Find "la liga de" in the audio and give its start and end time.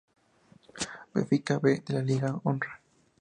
1.93-2.39